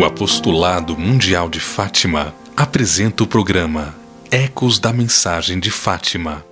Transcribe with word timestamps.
O 0.00 0.04
Apostolado 0.06 0.96
Mundial 0.96 1.50
de 1.50 1.60
Fátima 1.60 2.34
apresenta 2.56 3.22
o 3.22 3.26
programa 3.26 3.94
Ecos 4.30 4.78
da 4.78 4.94
Mensagem 4.94 5.60
de 5.60 5.70
Fátima. 5.70 6.42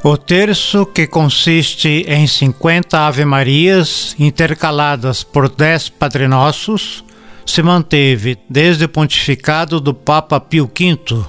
O 0.03 0.17
terço, 0.17 0.87
que 0.87 1.07
consiste 1.07 2.07
em 2.07 2.27
50 2.27 2.99
Ave-Marias 2.99 4.15
intercaladas 4.19 5.23
por 5.23 5.49
10 5.49 5.91
Padre 5.91 6.27
Nossos, 6.29 7.05
se 7.47 7.63
manteve 7.63 8.39
desde 8.49 8.85
o 8.85 8.89
pontificado 8.89 9.81
do 9.81 9.93
Papa 9.93 10.39
Pio 10.39 10.67
V, 10.67 11.25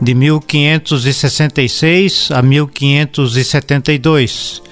de 0.00 0.14
1566 0.14 2.30
a 2.32 2.42
1572, 2.42 4.62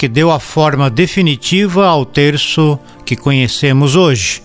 que 0.00 0.08
deu 0.08 0.30
a 0.30 0.40
forma 0.40 0.88
definitiva 0.88 1.86
ao 1.86 2.06
terço 2.06 2.78
que 3.04 3.14
conhecemos 3.14 3.96
hoje. 3.96 4.42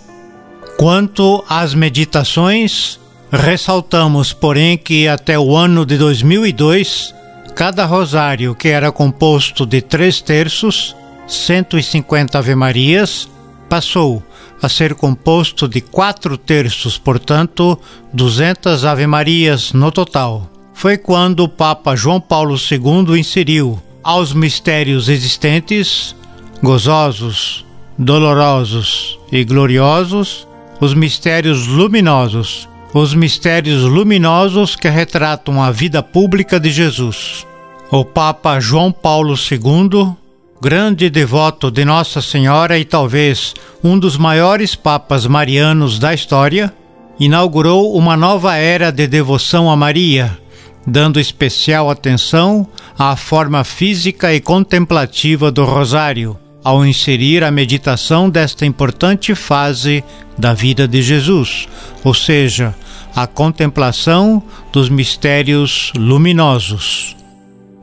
Quanto 0.78 1.46
às 1.48 1.74
meditações, 1.74 3.00
ressaltamos, 3.32 4.34
porém, 4.34 4.78
que 4.78 5.08
até 5.08 5.40
o 5.40 5.56
ano 5.56 5.86
de 5.86 5.98
2002, 5.98 7.16
cada 7.56 7.86
rosário, 7.86 8.54
que 8.54 8.68
era 8.68 8.92
composto 8.92 9.66
de 9.66 9.82
três 9.82 10.20
terços, 10.20 10.94
150 11.26 12.38
Ave-Marias, 12.38 13.30
passou 13.70 14.22
a 14.62 14.68
ser 14.68 14.94
composto 14.94 15.70
de 15.70 15.80
quatro 15.80 16.38
terços, 16.38 16.98
portanto, 16.98 17.80
200 18.12 18.84
Ave-Marias 18.84 19.72
no 19.72 19.90
total. 19.90 20.50
Foi 20.74 20.98
quando 20.98 21.46
o 21.46 21.48
Papa 21.48 21.96
João 21.96 22.20
Paulo 22.20 22.58
II 22.58 23.18
inseriu 23.18 23.82
aos 24.06 24.34
mistérios 24.34 25.10
existentes, 25.10 26.16
gozosos, 26.62 27.66
dolorosos 27.98 29.18
e 29.32 29.44
gloriosos, 29.44 30.48
os 30.80 30.94
mistérios 30.94 31.66
luminosos, 31.66 32.70
os 32.94 33.16
mistérios 33.16 33.82
luminosos 33.82 34.76
que 34.76 34.88
retratam 34.90 35.60
a 35.60 35.72
vida 35.72 36.04
pública 36.04 36.60
de 36.60 36.70
Jesus. 36.70 37.48
O 37.90 38.06
Papa 38.06 38.60
João 38.60 38.92
Paulo 38.92 39.34
II, 39.34 40.14
grande 40.62 41.10
devoto 41.10 41.72
de 41.72 41.84
Nossa 41.84 42.22
Senhora 42.22 42.78
e 42.78 42.86
talvez 42.86 43.56
um 43.84 43.98
dos 43.98 44.18
maiores 44.18 44.76
papas 44.76 45.26
marianos 45.26 45.98
da 45.98 46.14
história, 46.14 46.72
inaugurou 47.20 47.98
uma 47.98 48.16
nova 48.16 48.56
era 48.56 48.92
de 48.92 49.08
devoção 49.08 49.68
a 49.68 49.76
Maria 49.76 50.45
dando 50.86 51.20
especial 51.20 51.90
atenção 51.90 52.68
à 52.98 53.16
forma 53.16 53.64
física 53.64 54.34
e 54.34 54.40
contemplativa 54.40 55.52
do 55.52 55.64
rosário, 55.66 56.38
ao 56.64 56.86
inserir 56.86 57.44
a 57.44 57.52
meditação 57.52 58.30
desta 58.30 58.66
importante 58.66 59.36
fase 59.36 60.04
da 60.38 60.54
vida 60.54 60.88
de 60.88 61.02
Jesus, 61.02 61.68
ou 62.04 62.14
seja, 62.14 62.76
a 63.16 63.26
contemplação 63.26 64.44
dos 64.72 64.90
mistérios 64.90 65.92
luminosos. 65.96 67.16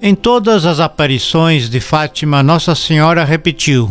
Em 0.00 0.14
todas 0.14 0.66
as 0.66 0.80
aparições 0.80 1.70
de 1.70 1.80
Fátima, 1.80 2.42
Nossa 2.42 2.74
Senhora 2.74 3.24
repetiu: 3.24 3.88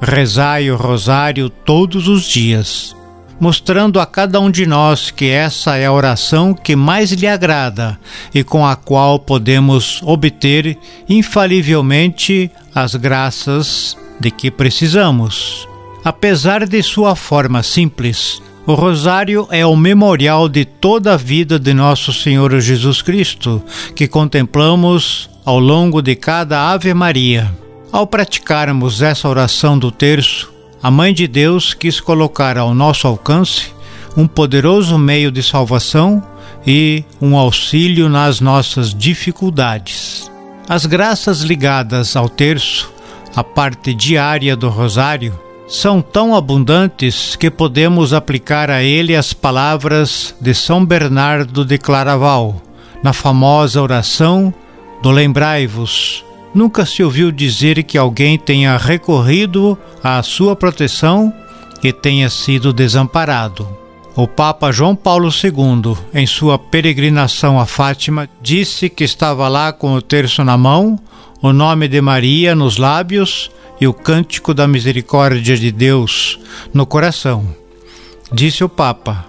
Rezai 0.00 0.70
o 0.70 0.76
rosário 0.76 1.48
todos 1.48 2.08
os 2.08 2.24
dias 2.24 2.96
mostrando 3.38 4.00
a 4.00 4.06
cada 4.06 4.40
um 4.40 4.50
de 4.50 4.66
nós 4.66 5.10
que 5.10 5.26
essa 5.26 5.76
é 5.76 5.86
a 5.86 5.92
oração 5.92 6.54
que 6.54 6.74
mais 6.74 7.12
lhe 7.12 7.26
agrada 7.26 7.98
e 8.34 8.42
com 8.42 8.66
a 8.66 8.76
qual 8.76 9.18
podemos 9.18 10.00
obter 10.02 10.78
infalivelmente 11.08 12.50
as 12.74 12.94
graças 12.94 13.96
de 14.18 14.30
que 14.30 14.50
precisamos. 14.50 15.68
Apesar 16.04 16.66
de 16.66 16.82
sua 16.82 17.16
forma 17.16 17.62
simples, 17.62 18.40
o 18.66 18.74
Rosário 18.74 19.46
é 19.50 19.64
o 19.64 19.76
memorial 19.76 20.48
de 20.48 20.64
toda 20.64 21.14
a 21.14 21.16
vida 21.16 21.58
de 21.58 21.72
nosso 21.72 22.12
Senhor 22.12 22.58
Jesus 22.60 23.00
Cristo, 23.00 23.62
que 23.94 24.08
contemplamos 24.08 25.30
ao 25.44 25.60
longo 25.60 26.02
de 26.02 26.16
cada 26.16 26.72
Ave 26.72 26.92
Maria. 26.92 27.52
Ao 27.92 28.06
praticarmos 28.06 29.02
essa 29.02 29.28
oração 29.28 29.78
do 29.78 29.92
terço, 29.92 30.52
a 30.82 30.90
Mãe 30.90 31.12
de 31.12 31.26
Deus 31.26 31.74
quis 31.74 32.00
colocar 32.00 32.58
ao 32.58 32.74
nosso 32.74 33.06
alcance 33.06 33.72
um 34.16 34.26
poderoso 34.26 34.98
meio 34.98 35.30
de 35.30 35.42
salvação 35.42 36.22
e 36.66 37.04
um 37.20 37.36
auxílio 37.36 38.08
nas 38.08 38.40
nossas 38.40 38.94
dificuldades. 38.94 40.30
As 40.68 40.84
graças 40.84 41.42
ligadas 41.42 42.16
ao 42.16 42.28
terço, 42.28 42.92
a 43.34 43.44
parte 43.44 43.94
diária 43.94 44.56
do 44.56 44.68
rosário, 44.68 45.38
são 45.68 46.00
tão 46.00 46.34
abundantes 46.34 47.36
que 47.36 47.50
podemos 47.50 48.12
aplicar 48.12 48.70
a 48.70 48.82
ele 48.82 49.14
as 49.14 49.32
palavras 49.32 50.34
de 50.40 50.54
São 50.54 50.84
Bernardo 50.84 51.64
de 51.64 51.76
Claraval, 51.76 52.62
na 53.02 53.12
famosa 53.12 53.82
oração 53.82 54.52
do 55.02 55.10
Lembrai-vos, 55.10 56.24
Nunca 56.56 56.86
se 56.86 57.02
ouviu 57.02 57.30
dizer 57.30 57.82
que 57.82 57.98
alguém 57.98 58.38
tenha 58.38 58.78
recorrido 58.78 59.76
à 60.02 60.22
sua 60.22 60.56
proteção 60.56 61.30
e 61.84 61.92
tenha 61.92 62.30
sido 62.30 62.72
desamparado. 62.72 63.68
O 64.16 64.26
Papa 64.26 64.72
João 64.72 64.96
Paulo 64.96 65.28
II, 65.28 65.94
em 66.14 66.26
sua 66.26 66.58
peregrinação 66.58 67.60
a 67.60 67.66
Fátima, 67.66 68.26
disse 68.40 68.88
que 68.88 69.04
estava 69.04 69.46
lá 69.48 69.70
com 69.70 69.92
o 69.92 70.00
terço 70.00 70.42
na 70.42 70.56
mão, 70.56 70.98
o 71.42 71.52
nome 71.52 71.88
de 71.88 72.00
Maria 72.00 72.54
nos 72.54 72.78
lábios 72.78 73.50
e 73.78 73.86
o 73.86 73.92
cântico 73.92 74.54
da 74.54 74.66
misericórdia 74.66 75.58
de 75.58 75.70
Deus 75.70 76.40
no 76.72 76.86
coração. 76.86 77.46
Disse 78.32 78.64
o 78.64 78.68
Papa: 78.70 79.26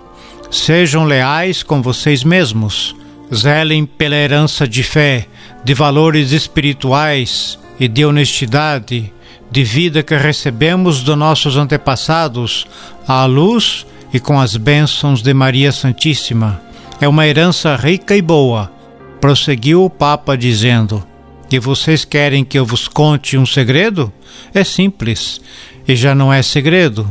Sejam 0.49 1.03
leais 1.03 1.61
com 1.61 1.81
vocês 1.81 2.23
mesmos, 2.23 2.95
zelem 3.35 3.85
pela 3.85 4.15
herança 4.15 4.65
de 4.65 4.81
fé 4.81 5.27
de 5.67 5.73
valores 5.73 6.31
espirituais 6.31 7.59
e 7.77 7.89
de 7.89 8.05
honestidade, 8.05 9.11
de 9.51 9.63
vida 9.65 10.01
que 10.01 10.15
recebemos 10.15 11.03
dos 11.03 11.17
nossos 11.17 11.57
antepassados, 11.57 12.65
à 13.05 13.25
luz 13.25 13.85
e 14.13 14.17
com 14.17 14.39
as 14.39 14.55
bênçãos 14.55 15.21
de 15.21 15.33
Maria 15.33 15.73
Santíssima. 15.73 16.61
É 17.01 17.07
uma 17.07 17.27
herança 17.27 17.75
rica 17.75 18.15
e 18.15 18.21
boa, 18.21 18.71
prosseguiu 19.19 19.83
o 19.83 19.89
Papa 19.89 20.37
dizendo. 20.37 21.05
E 21.51 21.59
vocês 21.59 22.05
querem 22.05 22.45
que 22.45 22.57
eu 22.57 22.65
vos 22.65 22.87
conte 22.87 23.37
um 23.37 23.45
segredo? 23.45 24.09
É 24.53 24.63
simples, 24.63 25.41
e 25.85 25.97
já 25.97 26.15
não 26.15 26.31
é 26.31 26.41
segredo. 26.41 27.05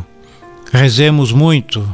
Rezemos 0.73 1.31
muito, 1.31 1.87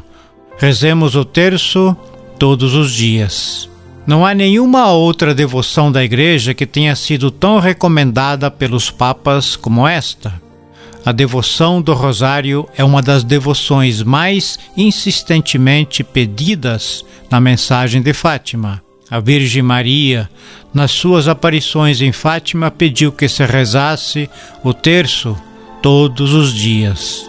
rezemos 0.61 1.17
o 1.17 1.25
terço 1.25 1.97
todos 2.38 2.76
os 2.76 2.93
dias. 2.93 3.71
Não 4.06 4.26
há 4.26 4.34
nenhuma 4.34 4.90
outra 4.90 5.32
devoção 5.34 5.93
da 5.93 6.02
Igreja 6.02 6.52
que 6.52 6.66
tenha 6.66 6.96
sido 6.96 7.31
tão 7.31 7.60
recomendada 7.60 8.50
pelos 8.50 8.90
papas 8.90 9.54
como 9.54 9.87
esta. 9.87 10.43
A 11.04 11.12
devoção 11.12 11.81
do 11.81 11.94
Rosário 11.94 12.69
é 12.76 12.82
uma 12.82 13.00
das 13.00 13.22
devoções 13.22 14.02
mais 14.02 14.58
insistentemente 14.76 16.02
pedidas 16.02 17.04
na 17.31 17.40
mensagem 17.40 18.02
de 18.02 18.12
Fátima. 18.12 18.82
A 19.10 19.20
Virgem 19.20 19.62
Maria, 19.62 20.28
nas 20.72 20.90
suas 20.90 21.28
aparições 21.28 22.00
em 22.00 22.12
Fátima, 22.12 22.70
pediu 22.70 23.12
que 23.12 23.28
se 23.28 23.44
rezasse 23.44 24.28
o 24.64 24.72
terço 24.72 25.37
todos 25.81 26.32
os 26.34 26.52
dias. 26.52 27.28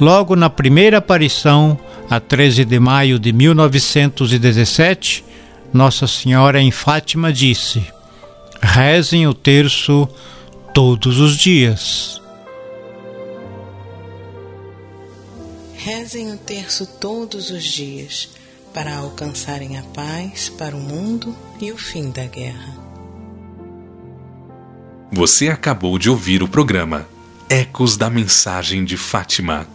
Logo 0.00 0.34
na 0.34 0.48
primeira 0.48 0.98
aparição, 0.98 1.78
a 2.08 2.18
13 2.18 2.64
de 2.64 2.78
maio 2.78 3.18
de 3.18 3.32
1917, 3.32 5.24
nossa 5.72 6.06
Senhora 6.06 6.60
em 6.60 6.70
Fátima 6.70 7.32
disse: 7.32 7.84
rezem 8.62 9.26
o 9.26 9.34
terço 9.34 10.08
todos 10.72 11.18
os 11.18 11.36
dias. 11.36 12.20
Rezem 15.74 16.32
o 16.32 16.36
terço 16.36 16.86
todos 17.00 17.50
os 17.50 17.64
dias 17.64 18.28
para 18.72 18.96
alcançarem 18.96 19.78
a 19.78 19.82
paz 19.82 20.48
para 20.48 20.76
o 20.76 20.80
mundo 20.80 21.34
e 21.60 21.72
o 21.72 21.78
fim 21.78 22.10
da 22.10 22.24
guerra. 22.24 22.76
Você 25.10 25.48
acabou 25.48 25.98
de 25.98 26.10
ouvir 26.10 26.42
o 26.42 26.48
programa 26.48 27.08
Ecos 27.48 27.96
da 27.96 28.10
Mensagem 28.10 28.84
de 28.84 28.96
Fátima 28.96 29.66